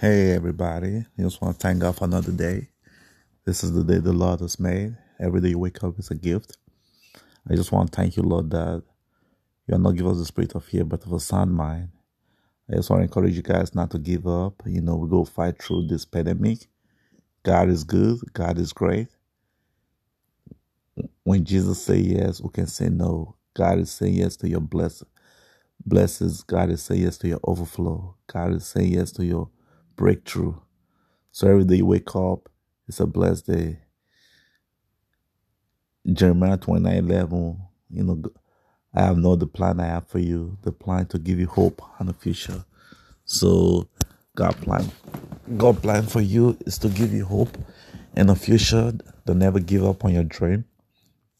[0.00, 2.70] Hey everybody, I just want to thank God for another day.
[3.44, 4.96] This is the day the Lord has made.
[5.20, 6.56] Every day you wake up is a gift.
[7.50, 8.82] I just want to thank you, Lord, that
[9.66, 11.90] you are not give us the spirit of fear, but of a sound mind.
[12.72, 14.62] I just want to encourage you guys not to give up.
[14.64, 16.66] You know, we go fight through this pandemic.
[17.42, 18.20] God is good.
[18.32, 19.08] God is great.
[21.24, 23.36] When Jesus say yes, we can say no.
[23.52, 25.08] God is saying yes to your blessing.
[25.84, 26.42] Blessings.
[26.42, 28.16] God is saying yes to your overflow.
[28.32, 29.50] God is saying yes to your
[30.00, 30.54] breakthrough.
[31.32, 32.48] So every day you wake up,
[32.88, 33.80] it's a blessed day.
[36.12, 38.22] Jeremiah 29 11, you know,
[38.94, 41.82] I have know the plan I have for you, the plan to give you hope
[41.98, 42.64] and a future.
[43.24, 43.88] So
[44.36, 44.90] God plan
[45.56, 47.58] God plan for you is to give you hope
[48.16, 48.92] and a future.
[49.26, 50.64] Don't never give up on your dream.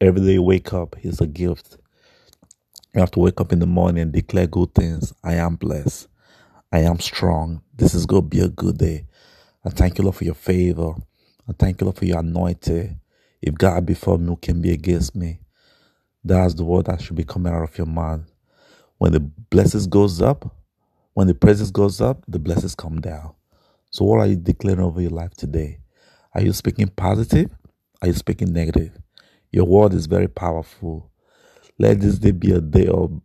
[0.00, 1.78] Every day you wake up is a gift.
[2.94, 5.14] You have to wake up in the morning and declare good things.
[5.24, 6.08] I am blessed.
[6.72, 7.62] I am strong.
[7.76, 9.06] This is going to be a good day.
[9.64, 10.92] I thank you, Lord, for your favor.
[11.48, 13.00] I thank you, Lord, for your anointing.
[13.42, 15.40] If God before me, who can be against me?
[16.24, 18.22] That's the word that should be coming out of your mouth.
[18.98, 20.56] When the blessings goes up,
[21.14, 23.34] when the presence goes up, the blessings come down.
[23.90, 25.80] So what are you declaring over your life today?
[26.34, 27.50] Are you speaking positive?
[28.02, 28.92] Are you speaking negative?
[29.52, 31.10] Your word is very powerful.
[31.78, 33.20] Let this day be a day of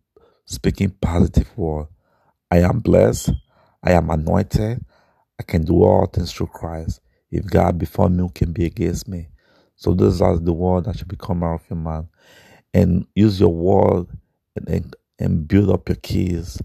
[0.45, 1.87] speaking positive word.
[2.51, 3.31] I am blessed.
[3.83, 4.83] I am anointed.
[5.39, 7.01] I can do all things through Christ.
[7.31, 9.29] If God before me, can be against me?
[9.75, 12.07] So this is the word that should become out of your mouth.
[12.73, 14.07] And use your word
[14.55, 14.95] and, and,
[15.47, 16.61] build up your keys.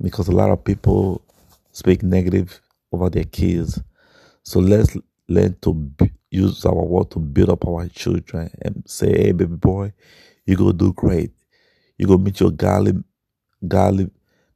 [0.00, 1.22] Because a lot of people
[1.72, 2.60] speak negative
[2.92, 3.80] over their kids.
[4.42, 4.96] So let's
[5.28, 9.56] learn to b- use our word to build up our children and say, hey, baby
[9.56, 9.92] boy,
[10.46, 11.32] you go do great.
[11.98, 12.94] You go meet your godly,
[13.66, 14.10] godly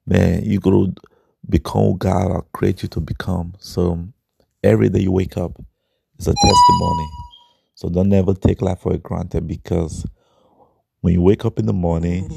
[0.06, 0.45] man.
[0.45, 0.93] You go
[1.48, 3.54] become God will create you to become.
[3.58, 4.08] So
[4.62, 5.60] every day you wake up
[6.18, 7.08] is a testimony.
[7.74, 10.06] So don't ever take life for granted because
[11.00, 12.28] when you wake up in the morning,